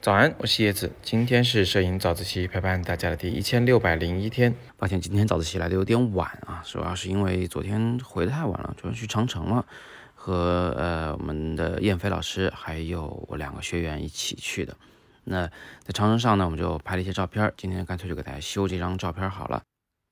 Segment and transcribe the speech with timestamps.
[0.00, 0.92] 早安，我是叶子。
[1.02, 4.54] 今天是摄影早自习陪伴大家的第一千六百零一天。
[4.76, 9.66] 抱歉，今天早自习来的有点晚啊，主要是因为昨天回的太晚了，昨天去长城了，
[10.14, 14.76] 和呃我们的燕飞老师还有我两个学员一起去的。
[15.24, 15.48] 那
[15.82, 17.52] 在长城上呢，我们就拍了一些照片。
[17.56, 19.60] 今天干脆就给大家修这张照片好了。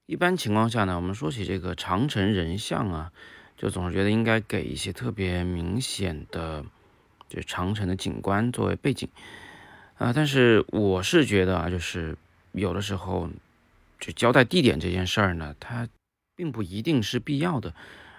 [0.07, 3.13] 一般情况下呢，我们说起这个长城人像啊，
[3.57, 6.65] 就总是觉得应该给一些特别明显的，
[7.29, 9.09] 就是长城的景观作为背景。
[9.97, 12.17] 啊，但是我是觉得啊，就是
[12.53, 13.31] 有的时候，
[14.01, 15.89] 就交代地点这件事儿呢，它
[16.35, 17.73] 并不一定是必要的。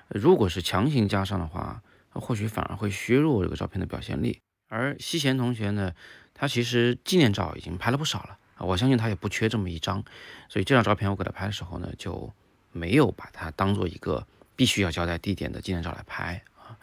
[0.07, 4.39] 如果是强行加上的话，或许反而会削弱这个照片的表现力。
[4.69, 5.93] 而西贤同学呢，
[6.33, 10.03] 他其实纪念照已经拍了不少了啊，我相信他也不缺这么一张，
[10.47, 12.31] 所以这张照片我给他拍的时候呢，就
[12.71, 16.77] 没有把它当做一个必须要交代地点的纪念照来拍啊。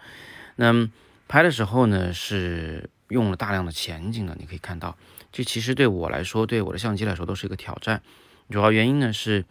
[0.56, 0.88] 那
[1.28, 2.90] 拍的时候呢，是。
[3.08, 4.96] 用了大量的前景的，你可以看到，
[5.30, 8.00] 这其实对我来说，对我的相机来说都是一个挑战。
[8.48, 9.44] 主要原因呢是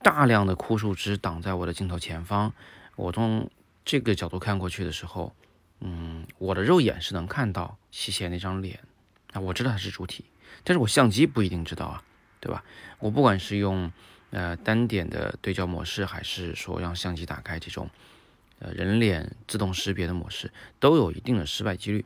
[0.00, 2.54] 大量的枯树枝挡在我的镜头前方，
[2.94, 3.50] 我从
[3.84, 5.34] 这个角度看过去的时候，
[5.80, 8.78] 嗯，我的肉眼是能看到西贤那张脸，
[9.32, 10.24] 啊，我知道他是主体，
[10.62, 12.04] 但是我相机不一定知道啊，
[12.38, 12.62] 对吧？
[13.00, 13.90] 我不管是用
[14.30, 17.88] 呃单点的对焦模式，还是说让相机打开这种
[18.58, 22.04] 呃人脸自动识别的模式，都有一定的失败几率。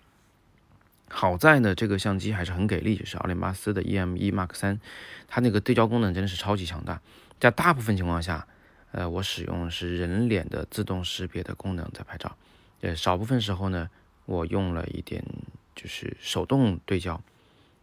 [1.08, 4.80] 好在呢，这个相机还是很给力，就是奥林巴斯的 EM1 Mark 三，
[5.28, 7.02] 它那个对焦功能真的是超级强大。
[7.38, 8.46] 在大部分情况下，
[8.92, 12.34] 呃，我使用的是人脸的自动识别的功能在拍照。
[12.80, 13.90] 呃，少部分时候呢，
[14.24, 15.22] 我用了一点
[15.74, 17.20] 就是手动对焦。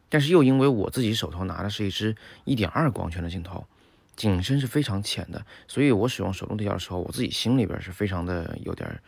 [0.10, 3.68] 但是又因为我自己手头拿的是一支1.2光圈的镜头，
[4.20, 9.02] 景深是非常浅的，所以我使用手动对焦的时候，我自己心里边是非常的有点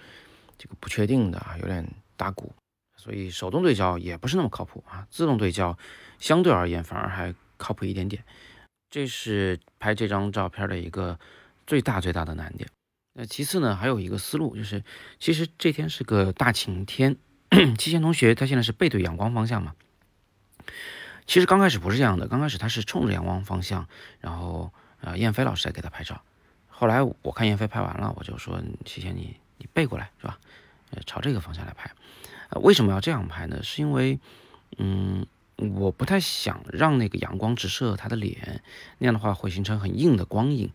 [0.58, 2.54] 这个不确定的啊，有点打鼓。
[2.96, 5.78] 所以手动对焦也不是那么靠谱啊，自动对焦
[6.18, 8.24] 相对而言反而还靠谱一点点。
[8.90, 11.20] 这是拍这张照片的一个
[11.68, 12.70] 最大最大的难点。
[13.14, 14.84] 那其次呢，还有一个思路就是，
[15.20, 17.18] 其实这天是个大晴天，
[17.78, 19.76] 七贤同学他现在是背对阳光方向嘛。
[21.26, 23.88] 其实刚开始不是这样的，刚开始他是冲着阳光方向，
[24.20, 26.22] 然后呃燕飞老师在给他拍照。
[26.68, 30.40] 后来我看燕飞拍完了，我就说七贤你你背过来是吧？
[30.92, 31.92] 呃朝这个方向来拍。
[32.60, 33.64] 为什么要这样拍呢？
[33.64, 34.20] 是因为，
[34.78, 35.26] 嗯，
[35.56, 38.62] 我不太想让那个阳光直射他的脸，
[38.98, 40.70] 那样的话会形成很硬的光影。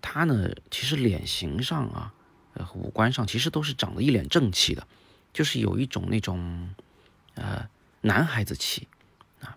[0.00, 2.12] 他呢，其实脸型上啊，
[2.54, 4.84] 呃，五官上其实都是长得一脸正气的，
[5.32, 6.74] 就是有一种那种，
[7.34, 7.68] 呃，
[8.00, 8.88] 男孩子气，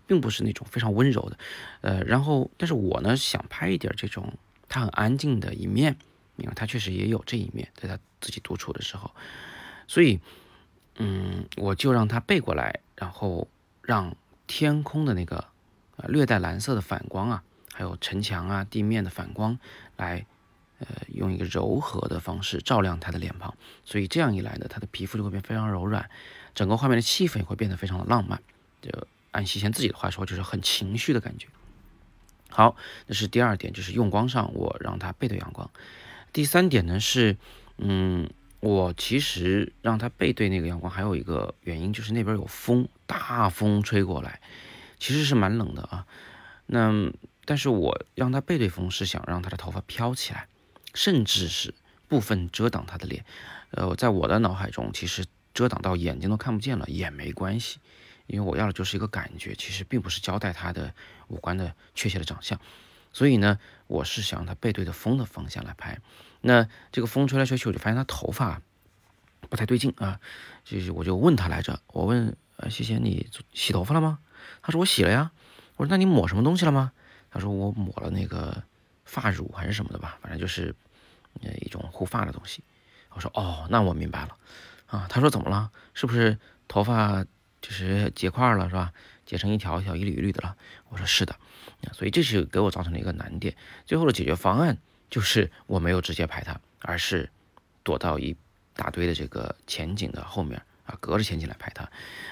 [0.08, 1.38] 并不是那种非常温柔的。
[1.82, 4.34] 呃，然后，但是我呢，想拍一点这种
[4.68, 5.96] 他很安静的一面，
[6.38, 9.12] 因为他确实也有这一面，在他自己独处的时候，
[9.88, 10.20] 所以。
[10.98, 13.48] 嗯，我就让他背过来，然后
[13.82, 14.16] 让
[14.46, 15.44] 天空的那个
[16.08, 17.44] 略带蓝色的反光啊，
[17.74, 19.58] 还有城墙啊地面的反光，
[19.98, 20.24] 来
[20.78, 26.08] 呃用一个柔和的方式照亮他的脸庞，所以这样一来呢，他的皮肤就会变非常柔软，
[26.54, 28.40] 整个画面的气氛也会变得非常的浪漫。
[28.80, 28.92] 就
[29.34, 31.48] 按西贤自己的话说，就是很情绪的感觉。
[32.50, 32.78] 好，
[33.08, 35.70] 那是第二点，就是用光上我让它背对阳光。
[36.32, 37.38] 第三点呢是，
[37.78, 38.30] 嗯。
[38.64, 44.40] 我其实让它背对那个阳光，还有一个原因就是那边有风，大风吹过来，
[44.98, 46.08] 其实是蛮冷的啊。
[46.68, 47.12] 那
[47.44, 50.48] 但是我让它背对风，是想让他的头发飘起来，
[50.94, 51.74] 甚至是
[52.08, 53.26] 部分遮挡他的脸。
[53.72, 57.80] 呃，在我的脑海中，其实遮挡到眼睛都看不见了也没关系，
[58.28, 60.94] 因为我要的就是一个感觉，其实并不是交代他的
[61.28, 62.60] 五官的确切的长相。
[63.12, 66.00] 所以呢，我是想让他背对着风的方向来拍。
[66.42, 68.62] 那这个风吹来吹去，我就发现他头发
[69.50, 70.20] 不太对劲啊，
[70.64, 74.20] 就是我就问他来着，我问呃，谢谢你洗头发了吗？
[74.62, 75.32] 他说我洗了呀。
[75.76, 76.92] 我说那你抹什么东西了吗？
[77.32, 78.64] 他说我抹了那个
[79.06, 80.76] 发乳还是什么的吧，反正就是
[81.42, 82.64] 呃一种护发的东西。
[83.10, 84.38] 我说哦，那我明白了
[84.88, 85.08] 啊。
[85.10, 85.72] 他说怎么了？
[85.94, 87.26] 是不是头发
[87.64, 88.94] 就是结块了是吧？
[89.26, 90.56] 结成一条一条一缕一缕的了？
[90.90, 91.36] 我说是的。
[91.94, 93.56] 所以这是给我造成了一个难点。
[93.88, 94.78] 最后的解决方案。
[95.10, 97.30] 就是我没有直接拍它，而是
[97.84, 98.36] 躲到一
[98.74, 101.88] 大堆的这个前景的后面啊，隔着前景来拍它。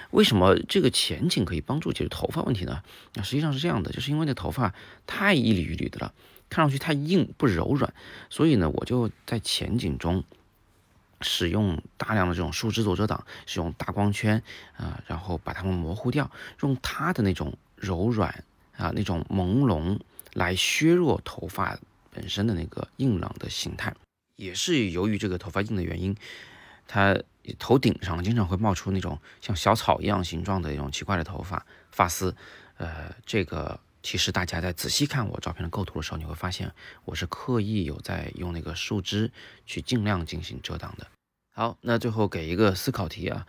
[0.10, 2.82] 为什么这个前景可以帮助解决头发问题呢？
[3.14, 4.74] 那实际上是这样的，就是因为那头发
[5.06, 6.12] 太一缕一缕的了，
[6.50, 7.94] 看上去太硬不柔软，
[8.32, 10.24] 所以呢，我就在前景中
[11.22, 14.42] 使用大量的这种树枝做遮挡，使用大光圈
[14.76, 16.30] 啊，然后把它们模糊掉，
[16.62, 18.44] 用它的那种柔软
[18.78, 20.00] 啊那种朦胧
[20.34, 21.78] 来削弱头发。
[22.14, 23.96] 本身的那个硬朗的形态，
[24.36, 26.14] 也是由于这个头发硬的原因，
[26.86, 27.18] 它
[27.58, 32.36] 头顶上经常会冒出那种像小草一样形状的一种奇怪的头发发丝，
[32.76, 36.74] 呃，这个其实大家在仔细看我照片的构图的时候，你会发现
[37.06, 39.32] 我是刻意有在用那个树枝
[39.66, 41.08] 去尽量进行遮挡的。
[41.54, 43.46] 好，那最后给一个思考题啊，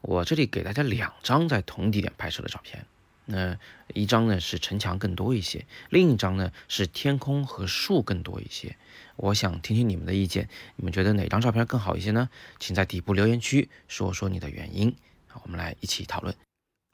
[0.00, 2.86] 我这里给大家两张在同地点拍摄的照片。
[3.24, 3.56] 那
[3.94, 8.76] 一张呢是城墙更多一些，另一张呢是天空和树更多一些。
[9.16, 12.28] 我想听听你们的意见，你们觉得哪张照片更好一些呢？
[12.58, 14.96] 请在底部留言区说说你的原因。
[15.28, 16.34] 好，我们来一起讨论。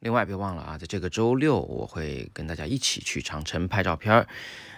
[0.01, 4.29] 另外别忘了啊，在这个周六我会跟大家一起去长城拍照片儿。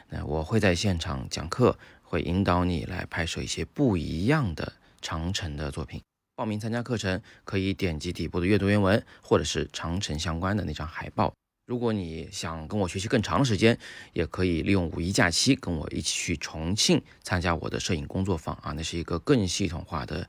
[0.08, 4.72] 那我会在现场讲课，会引导你来拍摄一些不一样的
[5.02, 6.00] 长城的作品。
[6.37, 11.31] 报名参加课程可以点击底部的阅读原文，或者是长城相关的那张海报。
[11.66, 13.78] 如果你想跟我学习更长的时间，
[14.14, 20.26] 也可以利用五一假期跟我一起去重庆参加我的摄影工作坊啊，那是一个更系统化的，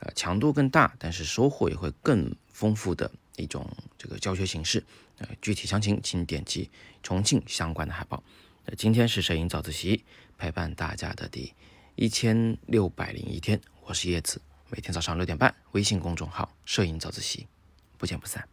[0.00, 4.84] 呃，强度更大，但是收获也会更丰富的一种这个教学形式。
[5.18, 6.68] 呃，具体详情请点击
[7.02, 8.22] 重庆相关的海报。
[8.66, 10.04] 呃，今天是摄影早自习
[10.36, 11.52] 陪伴大家的第
[11.94, 17.46] 一千六百零一天，我是叶子，每天早上六点半，微信公众号“摄影早自习”，
[17.96, 18.46] 不见不散。